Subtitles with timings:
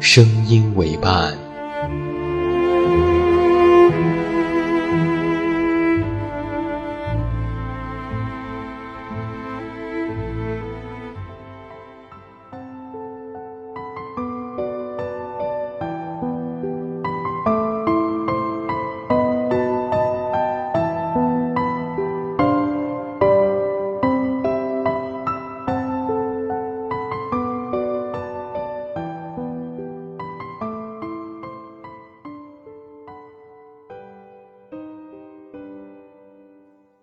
[0.00, 1.49] 声音为伴。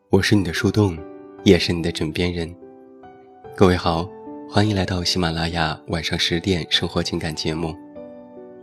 [0.09, 0.97] 我是你的树洞，
[1.43, 2.55] 也是你的枕边人。
[3.57, 4.09] 各位好，
[4.49, 7.75] 欢迎来到喜马拉雅晚上十点生活情感节目。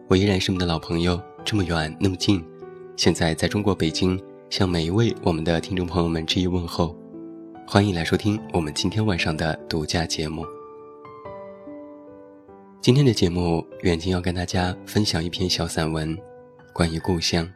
[0.09, 2.43] 我依然是你的老朋友，这么远那么近。
[2.97, 6.97] 现在在中国北京，向每一位我们的听众朋友们致以问候。
[7.67, 10.47] 欢迎来收听我们今天晚上的独家节目。
[12.81, 16.17] 今天的节目，远近要跟大家分享一篇小散文，
[16.73, 17.47] 关于故乡。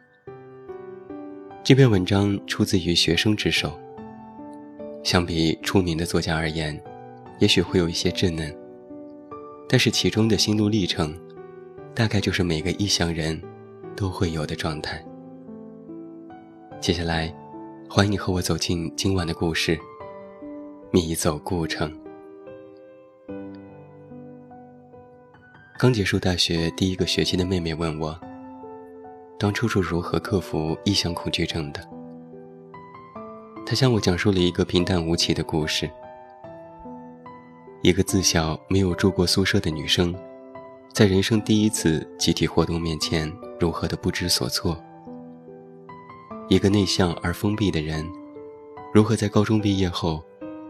[1.61, 3.77] 这篇文章出自于学生之手。
[5.03, 6.79] 相比出名的作家而言，
[7.39, 8.55] 也许会有一些稚嫩，
[9.67, 11.17] 但是其中的心路历程，
[11.95, 13.41] 大概就是每个异乡人
[13.95, 15.03] 都会有的状态。
[16.81, 17.33] 接下来，
[17.89, 19.79] 欢迎你和我走进今晚的故事，
[20.91, 21.91] 迷走故城。
[25.77, 28.19] 刚结束大学第一个学期的妹妹问我。
[29.39, 31.81] 当初是如何克服异乡恐惧症的？
[33.69, 35.87] 他向我讲述了一个平淡无奇的故事：
[37.83, 40.11] 一个自小没有住过宿舍的女生，
[40.91, 44.75] 在人生第一次集体活动面前如何的不知所措；
[46.49, 48.03] 一个内向而封闭的人，
[48.91, 50.19] 如何在高中毕业后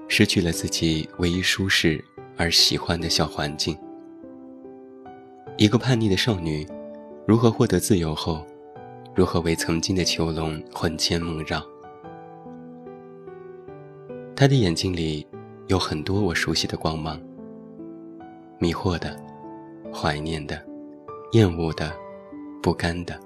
[0.10, 2.04] 失去了自己唯一舒适
[2.36, 3.74] 而喜欢的小环境；
[5.56, 6.68] 一个叛逆的少女，
[7.26, 8.46] 如何获得自由后。
[9.16, 11.64] 如何为曾经的囚笼魂牵梦绕？
[14.40, 15.28] 他的眼睛里
[15.68, 17.22] 有很多我熟悉的光芒，
[18.58, 19.14] 迷惑的、
[19.94, 20.66] 怀念的、
[21.34, 21.92] 厌恶的、
[22.64, 23.20] 不甘的。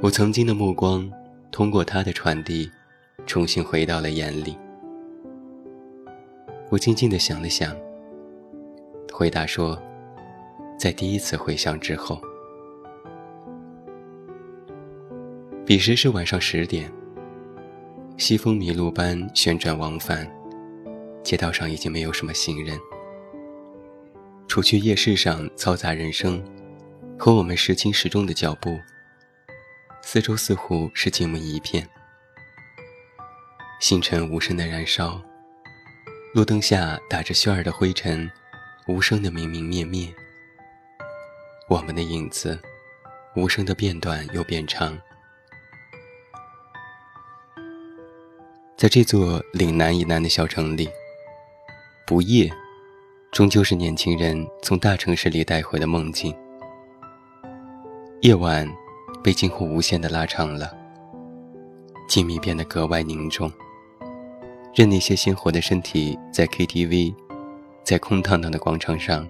[0.00, 1.10] 我曾经的目光
[1.50, 2.70] 通过他的传递，
[3.26, 4.56] 重新回到了眼里。
[6.70, 7.76] 我静静地想了想，
[9.12, 9.76] 回答说
[10.78, 12.16] ：“在第一次回想之后。”
[15.66, 16.88] 彼时是晚上十点，
[18.20, 20.30] 西风迷路般旋转往返，
[21.24, 22.78] 街道上已经没有什么行人。
[24.46, 26.44] 除去夜市上嘈杂人声，
[27.18, 28.78] 和我们时轻时重的脚步，
[30.02, 31.88] 四周似乎是静默一片。
[33.80, 35.18] 星辰无声的燃烧，
[36.34, 38.30] 路灯下打着旋儿的灰尘，
[38.86, 40.14] 无声的明明灭灭。
[41.70, 42.60] 我们的影子，
[43.34, 45.00] 无声的变短又变长。
[48.80, 50.88] 在这座岭南以南的小城里，
[52.06, 52.50] 不夜，
[53.30, 56.34] 终究是年轻人从大城市里带回的梦境。
[58.22, 58.66] 夜晚
[59.22, 60.74] 被近乎无限的拉长了，
[62.08, 63.52] 静谧变得格外凝重。
[64.74, 67.14] 任那些鲜活的身体在 KTV，
[67.84, 69.28] 在空荡荡的广场上，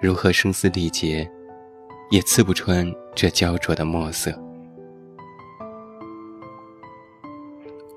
[0.00, 1.30] 如何声嘶力竭，
[2.10, 4.32] 也刺不穿这焦灼的墨色。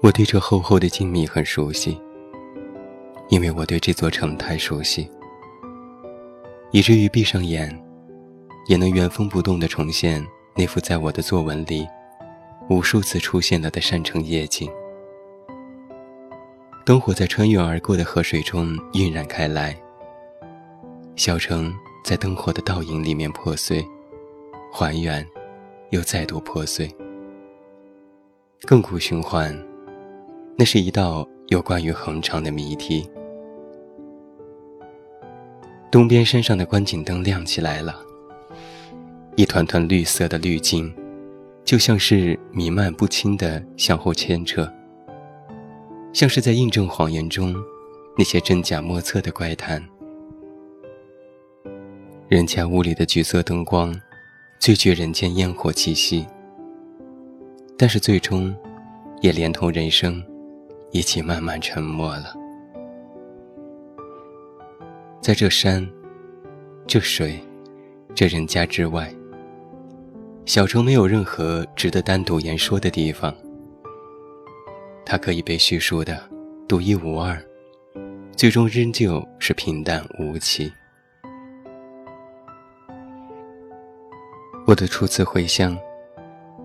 [0.04, 1.96] 我对这厚厚的静谧很熟悉，
[3.30, 5.08] 因为我对这座城太熟悉，
[6.72, 7.72] 以至于闭上眼，
[8.68, 10.26] 也能原封不动地重现
[10.56, 11.88] 那幅在我的作文里
[12.68, 14.68] 无数次出现了的山城夜景。
[16.84, 19.80] 灯火在穿越而过的河水中晕染开来，
[21.16, 21.72] 小城
[22.04, 23.86] 在灯火的倒影里面破碎，
[24.74, 25.24] 还原，
[25.92, 26.90] 又再度破碎，
[28.62, 29.56] 亘古循环。
[30.58, 33.10] 那是一道有关于恒长的谜题。
[35.90, 38.00] 东边山上的观景灯亮起来了，
[39.36, 40.94] 一团团绿色的滤镜，
[41.66, 44.72] 就像是弥漫不清的相互牵扯，
[46.14, 47.56] 像是在印证谎言中
[48.18, 49.84] 那些真假莫测的怪谈。
[52.30, 53.94] 人家屋里的橘色灯光，
[54.60, 56.26] 最具人间烟火气息，
[57.78, 58.56] 但是最终，
[59.20, 60.24] 也连同人生，
[60.92, 62.34] 一起慢慢沉默了。
[65.22, 65.88] 在这山、
[66.86, 67.40] 这水、
[68.14, 69.14] 这人家之外，
[70.46, 73.34] 小城没有任何值得单独言说的地方。
[75.06, 76.22] 它可以被叙述的
[76.68, 77.42] 独一无二，
[78.36, 80.72] 最终仍旧是平淡无奇。
[84.66, 85.78] 我的初次回乡，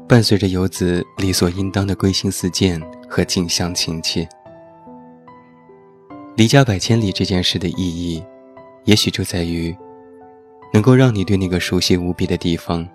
[0.08, 4.28] 伴随着游子理所应当的归心似箭和近乡情切。
[6.36, 8.22] 离家百千里这件事的意义，
[8.84, 9.74] 也许就在于，
[10.72, 12.86] 能够让你对那个熟悉无比的地方，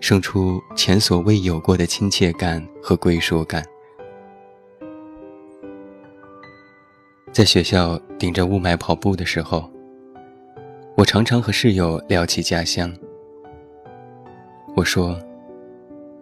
[0.00, 3.64] 生出前所未有过的亲切感和归属感。
[7.32, 9.70] 在学校顶着雾霾跑步的时候，
[10.96, 12.92] 我常常和室友聊起家乡。
[14.76, 15.16] 我说：“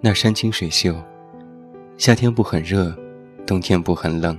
[0.00, 0.94] 那山清水秀，
[1.96, 2.94] 夏天不很热，
[3.46, 4.38] 冬天不很冷，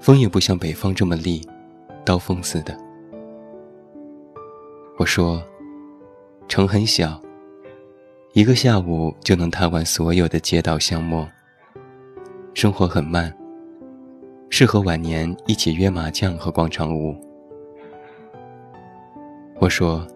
[0.00, 1.46] 风也不像北方这么厉，
[2.04, 2.76] 刀锋似的。”
[4.98, 5.42] 我说
[6.48, 7.20] ：“城很小，
[8.32, 11.28] 一个下午就能踏完所有的街道巷陌。
[12.54, 13.34] 生活很慢，
[14.50, 17.16] 适合晚年一起约麻将和广场舞。”
[19.58, 20.06] 我说。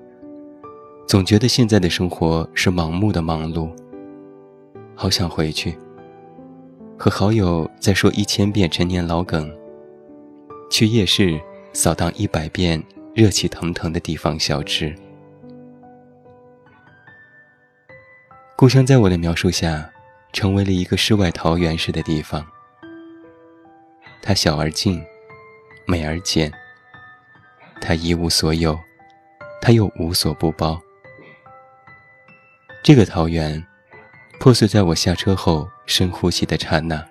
[1.09, 3.71] 总觉得现在的生活是盲目的忙碌，
[4.97, 5.79] 好想回去，
[7.07, 9.49] 和好友再说一千遍陈年老梗，
[10.69, 11.41] 去夜市
[11.73, 12.83] 扫荡一百遍
[13.15, 14.93] 热气腾腾的地方小吃。
[18.57, 19.89] 故乡在我的描述下，
[20.33, 22.45] 成为了一个世外桃源似的地方。
[24.21, 25.01] 它小而静，
[25.87, 26.53] 美而简。
[27.81, 28.77] 它一无所有，
[29.63, 30.77] 它又无所不包。
[32.83, 33.65] 这个桃源，
[34.41, 37.03] 破碎在我下车后深呼吸的刹那。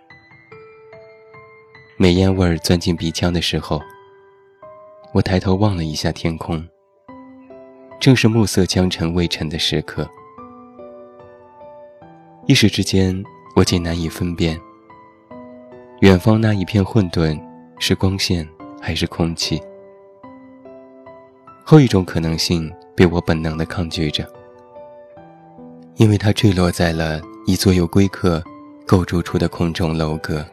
[1.97, 3.81] 煤烟味儿钻进鼻腔的时候，
[5.13, 6.63] 我抬头望了一下天空。
[7.99, 10.07] 正是暮色将沉未沉的时刻，
[12.45, 13.23] 一时之间，
[13.55, 14.59] 我竟难以分辨，
[16.01, 17.41] 远方那一片混沌
[17.79, 18.47] 是光线
[18.81, 19.59] 还是空气。
[21.63, 24.29] 后一种可能性被我本能地抗拒着。
[25.95, 28.43] 因为它坠落在了一座有龟壳
[28.87, 30.45] 构筑出的空中楼阁，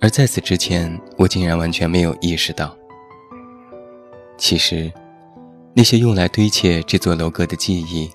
[0.00, 2.76] 而在此之前，我竟然完全没有意识到。
[4.36, 4.92] 其实，
[5.72, 8.10] 那些用来堆砌这座楼阁的记忆，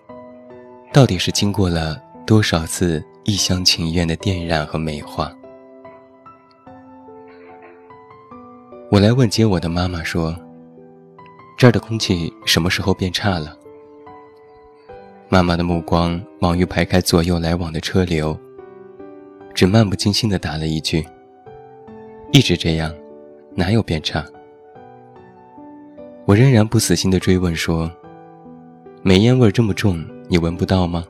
[0.92, 1.98] 到底是经过了
[2.28, 5.34] 多少次一厢情愿的渲染和美化？
[8.92, 10.36] 我来问接我的妈妈说
[11.58, 13.58] ：“这儿的空气什么时候变差了？”
[15.28, 18.38] 妈妈的目光忙于排开左右来往的车流，
[19.54, 21.06] 只漫不经心地答了一句
[22.32, 22.94] ：“一直这样，
[23.56, 24.24] 哪有变差？”
[26.26, 27.92] 我仍然不死心地追问说
[29.02, 31.04] ：“煤烟味这么重，你闻不到吗？”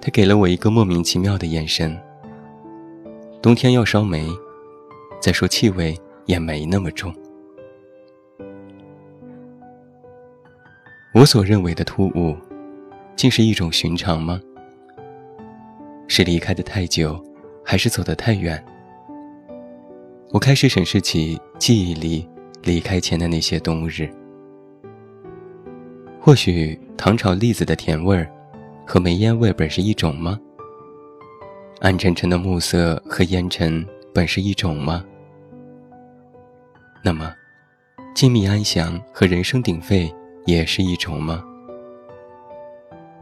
[0.00, 1.98] 他给了我一个莫名其妙的眼神。
[3.42, 4.28] 冬天要烧煤，
[5.20, 7.12] 再说气味也没那么重。
[11.16, 12.36] 我所认为的突兀，
[13.16, 14.38] 竟是一种寻常吗？
[16.08, 17.18] 是离开的太久，
[17.64, 18.62] 还是走得太远？
[20.30, 22.28] 我开始审视起记忆里
[22.62, 24.06] 离开前的那些冬日。
[26.20, 28.30] 或许糖炒栗子的甜味儿，
[28.86, 30.38] 和煤烟味本是一种吗？
[31.80, 33.82] 暗沉沉的暮色和烟尘
[34.12, 35.02] 本是一种吗？
[37.02, 37.32] 那么，
[38.14, 40.14] 静谧安详和人声鼎沸。
[40.46, 41.44] 也是一种吗？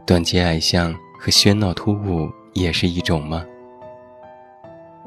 [0.05, 3.43] 短街矮巷和喧闹突兀也是一种吗？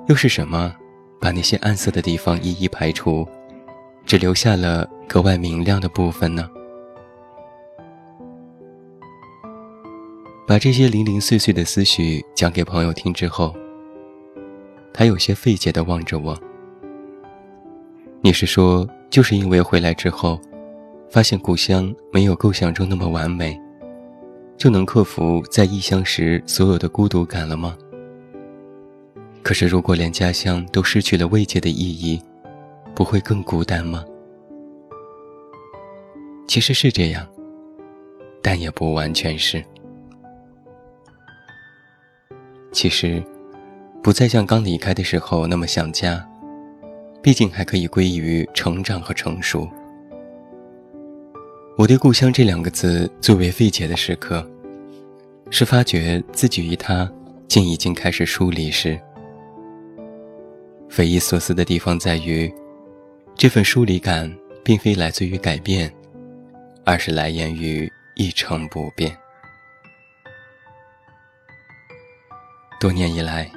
[0.09, 0.75] 又是什么
[1.21, 3.27] 把那些暗色的地方一一排除，
[4.05, 6.51] 只留下了格外明亮的部分呢？
[10.45, 13.55] 把这些零零碎碎的思绪讲给朋友听之后，
[14.93, 16.37] 他有些费解地望着我
[18.23, 20.37] ：“你是说，就是因为回来之后？”
[21.11, 23.59] 发现故乡没有构想中那么完美，
[24.57, 27.77] 就能克服在异乡时所有的孤独感了吗？
[29.43, 32.21] 可是，如果连家乡都失去了慰藉的意义，
[32.95, 34.05] 不会更孤单吗？
[36.47, 37.27] 其实是这样，
[38.43, 39.65] 但也不完全是。
[42.71, 43.23] 其实，
[44.03, 46.23] 不再像刚离开的时候那么想家，
[47.23, 49.67] 毕竟还可以归于成长和成熟。
[51.79, 54.45] 我对故乡这两个字最为费解的时刻，
[55.49, 57.09] 是发觉自己与他
[57.47, 59.01] 竟已经开始疏离时。
[60.91, 62.53] 匪夷所思的地方在于，
[63.37, 64.29] 这份疏离感
[64.65, 65.89] 并非来自于改变，
[66.85, 69.17] 而是来源于一成不变。
[72.81, 73.49] 多年以来，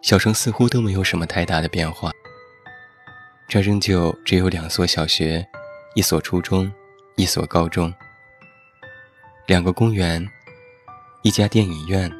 [0.00, 2.10] 小城似乎都没有什么太大的变化。
[3.46, 5.46] 这仍旧只有两所小学，
[5.94, 6.72] 一所初中，
[7.20, 7.92] 一所高中，
[9.46, 10.26] 两个公园，
[11.20, 12.10] 一家电影院，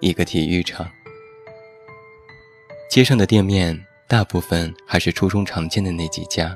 [0.00, 0.90] 一个体育场。
[2.90, 6.52] 街上的店面大部分还是初中常见的那几家，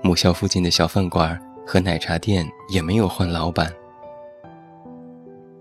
[0.00, 3.74] 母校附近的小饭馆和奶茶店也没有换老板。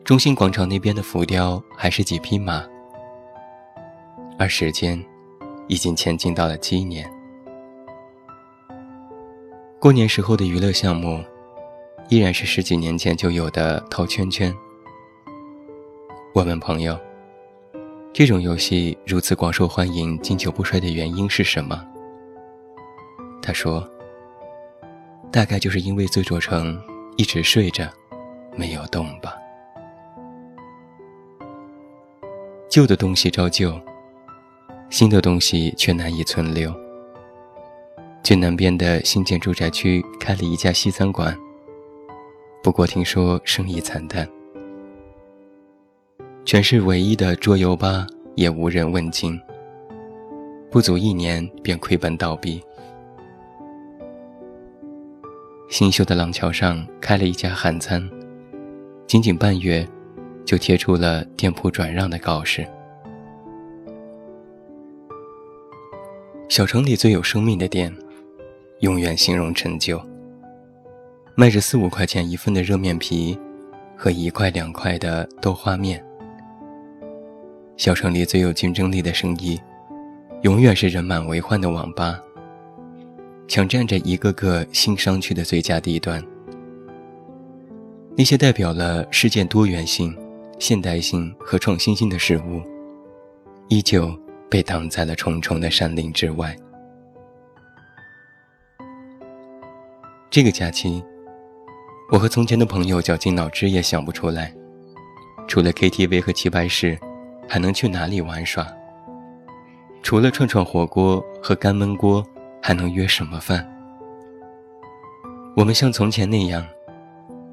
[0.03, 2.63] 中心广场那边的浮雕还是几匹马，
[4.38, 5.03] 而时间
[5.67, 7.12] 已经前进到了七年。
[9.79, 11.24] 过年时候的娱乐项目
[12.10, 14.51] 依然是十几年前就有的套圈圈。
[16.34, 16.98] 我问朋友。
[18.12, 21.86] 这种游戏如此广受欢迎、经久不衰的原因是什么？
[23.39, 23.88] 他说
[25.31, 26.81] ：“大概就是因为醉着城
[27.15, 27.88] 一直睡着，
[28.55, 29.36] 没有动吧。
[32.67, 33.79] 旧的东西照旧，
[34.89, 36.74] 新的东西却难以存留。
[38.27, 41.34] 最南边的新建住宅区开了一家西餐馆，
[42.62, 44.27] 不过听说生意惨淡。”
[46.43, 48.05] 全市唯一的桌游吧
[48.36, 49.39] 也无人问津，
[50.69, 52.62] 不足一年便亏本倒闭。
[55.69, 58.05] 新修的廊桥上开了一家韩餐，
[59.07, 59.88] 仅仅半月，
[60.43, 62.67] 就贴出了店铺转让的告示。
[66.50, 67.96] 小城里最有生命的店，
[68.81, 70.00] 永远形容陈旧，
[71.34, 73.36] 卖着四五块钱一份的热面皮，
[73.96, 76.03] 和一块两块的豆花面。
[77.75, 79.60] 小城里最有竞争力的生意，
[80.43, 82.19] 永远是人满为患的网吧，
[83.48, 86.24] 抢占着一个个新商区的最佳地段。
[88.15, 90.15] 那些代表了世界多元性、
[90.60, 92.62] 现代性和创新性的事物，
[93.69, 94.15] 依旧
[94.51, 96.55] 被挡在了重重的山林之外。
[100.29, 101.03] 这个假期，
[102.12, 104.53] 我和从前的朋友绞尽脑汁也想不出来，
[105.48, 106.98] 除了 KTV 和棋牌室。
[107.50, 108.67] 还能去哪里玩耍？
[110.03, 112.22] 除了串串火锅和干焖锅，
[112.62, 113.65] 还能约什么饭？
[115.55, 116.67] 我们像从前那样，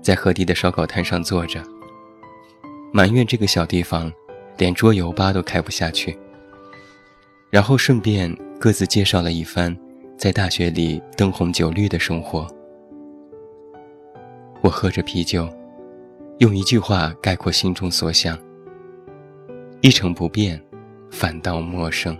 [0.02, 1.62] 在河堤的烧烤摊上坐着，
[2.92, 4.12] 埋怨这个小地方
[4.58, 6.18] 连桌游吧都开不下去。
[7.50, 9.76] 然后顺便各自介绍了一番
[10.18, 12.48] 在大学里灯红酒绿的生活。
[14.64, 15.47] 我喝着啤酒，
[16.38, 18.38] 用一句话概括心中所想。
[19.83, 20.59] 一成不变，
[21.11, 22.16] 反倒陌生。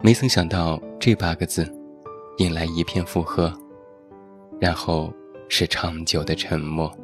[0.00, 1.68] 没曾想到这八个字，
[2.38, 3.52] 引来一片附和，
[4.60, 5.12] 然后
[5.48, 6.96] 是长久的沉默。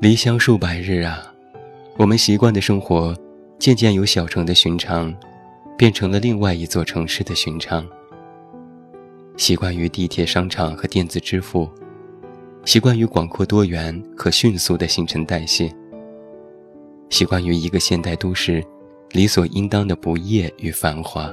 [0.00, 1.34] 离乡数百日啊，
[1.96, 3.12] 我们习惯的生活，
[3.58, 5.12] 渐渐由小城的寻常，
[5.76, 7.84] 变成了另外一座城市的寻常。
[9.36, 11.70] 习惯于地铁、商场和电子支付。
[12.64, 15.68] 习惯于广阔多元和迅速的新陈代谢，
[17.10, 18.64] 习惯于一个现代都市
[19.10, 21.32] 理所应当的不夜与繁华，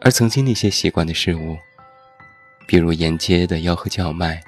[0.00, 1.58] 而曾经那些习惯的事物，
[2.66, 4.42] 比如沿街的吆喝叫卖，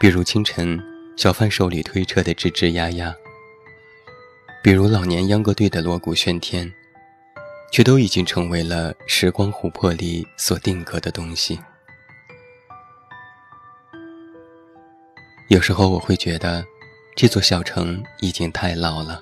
[0.00, 0.82] 比如清晨
[1.18, 3.14] 小贩手里推车的吱吱呀呀，
[4.62, 6.72] 比如老年秧歌队的锣鼓喧天，
[7.72, 11.58] 却都已经成为了时光琥珀里所定格的东西。
[15.48, 16.62] 有时候我会觉得，
[17.16, 19.20] 这座小城已经太老了。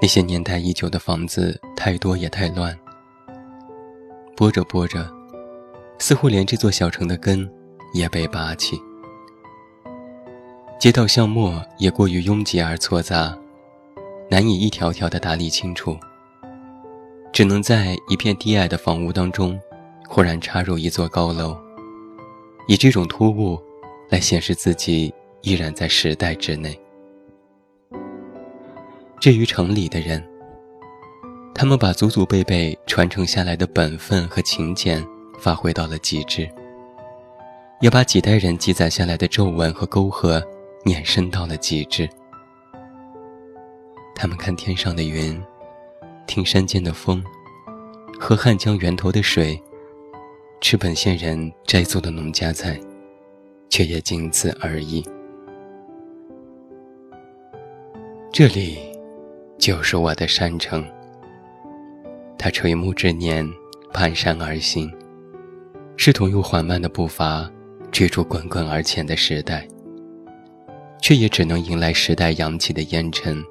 [0.00, 2.76] 那些年代已久的房子太多也太乱。
[4.34, 5.06] 拨着拨着，
[5.98, 7.46] 似乎连这座小城的根
[7.92, 8.80] 也被拔起。
[10.78, 13.36] 街道巷陌也过于拥挤而错杂，
[14.30, 15.98] 难以一条条的打理清楚。
[17.40, 19.58] 只能在一片低矮的房屋当中，
[20.06, 21.56] 忽然插入一座高楼，
[22.68, 23.58] 以这种突兀
[24.10, 26.78] 来显示自己依然在时代之内。
[29.18, 30.22] 至于城里的人，
[31.54, 35.02] 他们把祖祖辈辈传承下来的本分和勤俭
[35.38, 36.46] 发挥到了极致，
[37.80, 40.46] 也把几代人积攒下来的皱纹和沟壑
[40.84, 42.06] 碾深到了极致。
[44.14, 45.42] 他们看天上的云，
[46.30, 47.20] 听山间的风，
[48.20, 49.60] 喝汉江源头的水，
[50.60, 52.78] 吃本县人摘做的农家菜，
[53.68, 55.04] 却也仅此而已。
[58.32, 58.78] 这里。
[59.58, 60.82] 就是我的山城。
[62.38, 63.46] 他垂暮之年，
[63.92, 64.90] 攀山而行，
[65.98, 67.46] 试图用缓慢的步伐
[67.90, 69.68] 追逐滚滚而前的时代，
[71.02, 73.44] 却也只能迎来时代扬起的烟尘，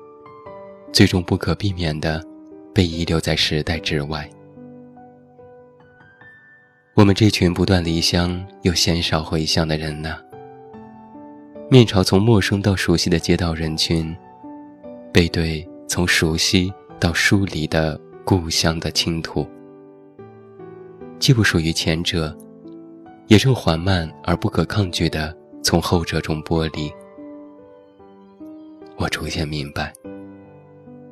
[0.91, 2.25] 最终不可避免的
[2.73, 4.29] 被遗留在时代之外。
[6.95, 10.17] 我们这群不断离乡又鲜少回乡的人呐，
[11.69, 14.15] 面朝从陌生到熟悉的街道人群，
[15.13, 15.67] 背对。
[15.91, 19.43] 从熟悉到疏离的故乡的倾土，
[21.17, 22.37] 既不属于前者，
[23.25, 26.91] 也正缓慢而不可抗拒地从后者中剥离。
[28.97, 29.91] 我逐渐明白，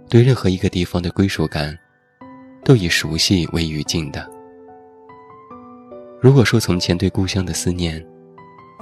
[0.09, 1.77] 对任何一个地方的归属感，
[2.63, 4.29] 都以熟悉为语境的。
[6.21, 8.03] 如果说从前对故乡的思念，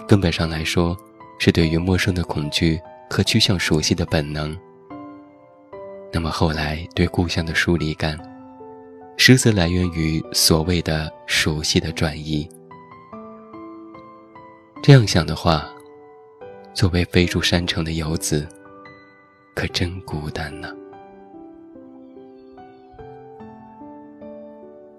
[0.08, 0.96] 根本上来说，
[1.40, 2.80] 是对于陌生的恐惧
[3.10, 4.58] 和趋向熟悉的本能。
[6.14, 8.18] 那么后来对故乡的疏离感，
[9.18, 12.48] 实则来源于所谓的熟悉的转移。
[14.82, 15.68] 这样想的话，
[16.74, 18.48] 作为飞入山城的游子，
[19.56, 20.70] 可真孤单呢。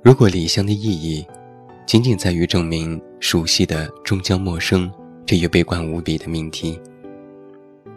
[0.07, 1.27] 如果离乡的意义，
[1.85, 4.89] 仅仅在于证明熟悉的终将陌生
[5.27, 6.81] 这一悲观无比的命题，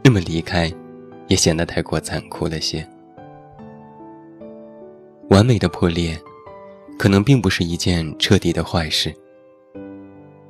[0.03, 0.73] 那么离开，
[1.27, 2.83] 也显得太过残酷了些。
[5.29, 6.19] 完美的破裂，
[6.97, 9.13] 可能并不是一件彻底的坏事。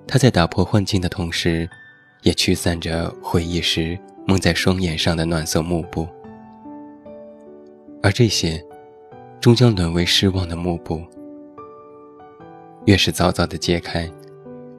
[0.07, 1.69] 它在打破幻境的同时，
[2.21, 6.07] 也驱散着回忆时蒙在双眼上的暖色幕布。
[8.01, 8.65] 而这些，
[9.41, 11.03] 终将沦为失望的幕布。
[12.89, 14.11] 越是早早的揭开，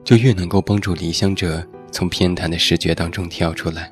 [0.03, 3.89] 就越能够帮助离乡者从偏袒的视觉当中跳出来，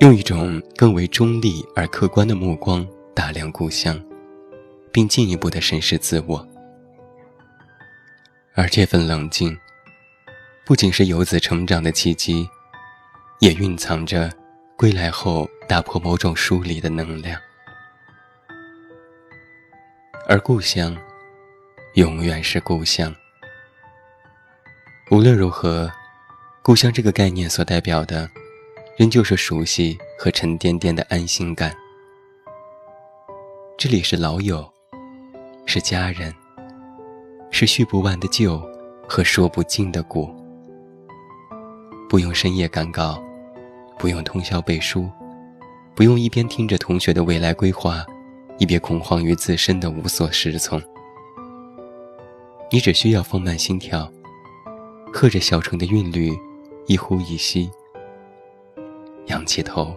[0.00, 3.98] 用一种更为中立而客观的目光打量故乡。
[4.92, 6.46] 并进一步的审视自我，
[8.54, 9.56] 而这份冷静，
[10.66, 12.48] 不仅是游子成长的契机，
[13.40, 14.32] 也蕴藏着
[14.76, 17.38] 归来后打破某种疏离的能量。
[20.26, 20.96] 而故乡，
[21.98, 23.12] 永远是故乡。
[25.10, 25.90] 无论如何，
[26.62, 28.30] 故乡这个概念所代表的，
[28.96, 31.74] 仍旧是熟悉和沉甸甸的安心感。
[33.76, 34.64] 这里是老友。
[35.66, 36.32] 是家人，
[37.50, 38.62] 是叙不完的旧
[39.08, 40.32] 和说不尽的古。
[42.08, 43.20] 不用深夜赶稿，
[43.98, 45.10] 不用通宵背书，
[45.96, 48.06] 不用一边听着同学的未来规划，
[48.56, 50.80] 一边恐慌于自身的无所适从。
[52.70, 54.10] 你只需要放慢心跳，
[55.10, 56.38] 和着小城的韵律，
[56.86, 57.70] 一呼一吸，
[59.28, 59.96] 仰起头，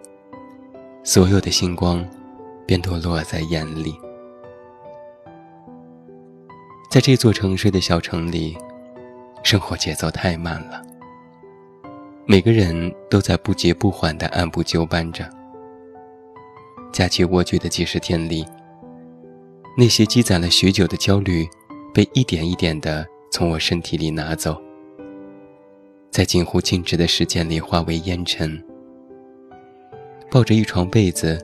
[1.03, 2.05] 所有的星光
[2.65, 3.93] 便都落在眼里。
[6.89, 8.57] 在这座城市的小城里，
[9.43, 10.81] 生活节奏太慢了。
[12.25, 15.29] 每个人都在不急不缓地按部就班着。
[16.93, 18.45] 假期蜗居的几十天里，
[19.77, 21.45] 那些积攒了许久的焦虑，
[21.93, 24.61] 被一点一点地从我身体里拿走，
[26.09, 28.61] 在近乎静止的时间里化为烟尘。
[30.29, 31.37] 抱着一床被子，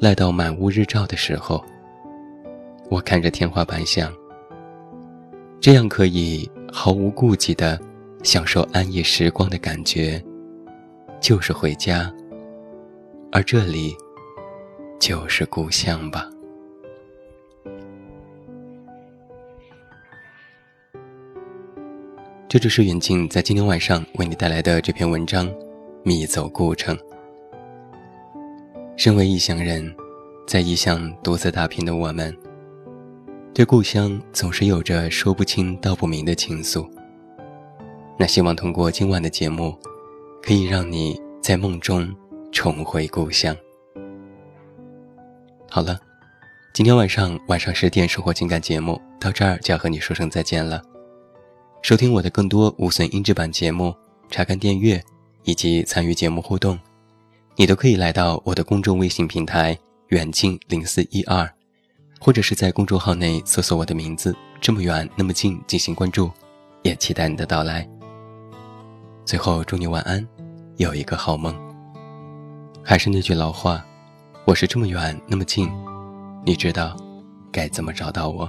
[0.00, 1.62] 赖到满屋日照的时候，
[2.90, 4.12] 我看着天花板想。
[5.60, 7.78] 这样可以毫无顾忌地
[8.24, 10.22] 享受安逸时光的感觉，
[11.20, 12.12] 就是回家，
[13.30, 13.94] 而这里
[14.98, 16.28] 就是故乡吧。
[22.52, 25.48] 这就是远近在今天晚上为你带来的这篇文章
[26.04, 26.94] 《密走故城》。
[28.94, 29.90] 身为异乡人，
[30.46, 32.36] 在异乡独自打拼的我们。
[33.54, 36.86] 对故乡总是有着说不清道不明的情愫。
[38.18, 39.74] 那希望通过今晚的节目，
[40.42, 42.14] 可以让你在梦中
[42.52, 43.56] 重回故乡。
[45.70, 45.98] 好了，
[46.74, 50.82] 今天晚上晚上十点生活情感节目到这儿就要和你说声再见了。
[51.82, 53.92] 收听我的更多无损音质版节目，
[54.30, 55.02] 查看订阅
[55.42, 56.78] 以及参与节目互动，
[57.56, 61.52] 你都可以来到我的公众微信平台远近零四一二，
[62.20, 66.30] 或者是在公众号内搜索我的名字这么远那么近进行关注，
[66.82, 67.86] 也期待你的到来。
[69.24, 70.24] 最后祝你晚安，
[70.76, 71.52] 有一个好梦。
[72.80, 73.84] 还是那句老话，
[74.44, 75.68] 我是这么远那么近。
[76.44, 76.96] 你知道
[77.50, 78.48] 该怎么找到我？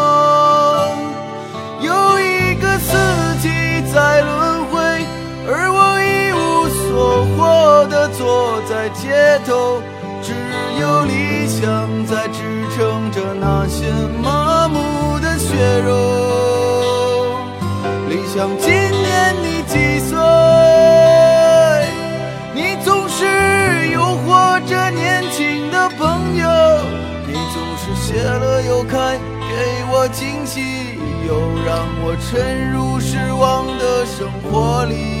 [2.61, 2.95] 个四
[3.41, 3.49] 季
[3.91, 4.79] 在轮回，
[5.47, 9.81] 而我一无所获的坐在街头，
[10.21, 10.31] 只
[10.79, 12.39] 有理想在支
[12.77, 13.91] 撑着那些
[14.23, 15.89] 麻木的血肉。
[18.07, 20.15] 理想今年你几岁？
[22.53, 23.25] 你总是
[23.89, 26.47] 诱惑着年轻的朋友，
[27.25, 29.19] 你总是谢了又开，
[30.09, 30.61] 惊喜，
[31.27, 35.20] 又让我沉入失望的生活里。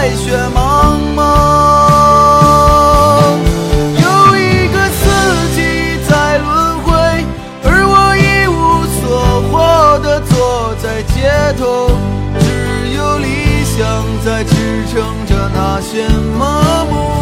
[0.00, 1.18] 白雪茫茫。
[4.00, 4.06] 有
[4.36, 5.02] 一个四
[5.56, 5.58] 季
[6.08, 6.86] 在轮回
[7.64, 9.02] 而我一无所
[9.50, 11.16] 获的坐在街
[11.58, 11.90] 头
[12.38, 13.76] 只有理想
[14.24, 14.54] 在支
[14.86, 14.94] 撑
[15.26, 16.06] 着那些
[16.38, 17.17] 麻木。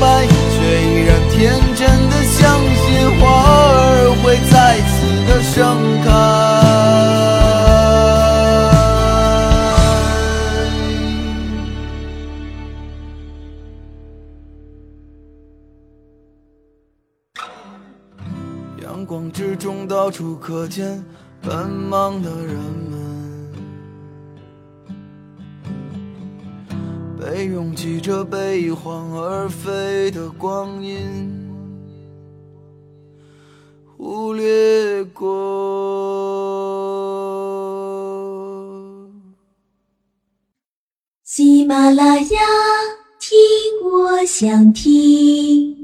[0.00, 0.32] 白却
[0.82, 2.40] 依然天真的相
[2.74, 2.84] 信
[3.18, 4.54] 花儿会再
[4.90, 4.94] 次
[5.26, 5.52] 的盛
[6.04, 6.08] 开。
[18.82, 21.04] 阳光之中到处可见
[21.42, 22.54] 奔忙的人
[22.90, 23.03] 们
[27.24, 31.50] 被拥挤着，被一晃而飞的光阴
[33.96, 35.24] 忽略过。
[41.22, 42.40] 喜马拉雅
[43.18, 43.38] 听，
[43.90, 45.83] 我想听。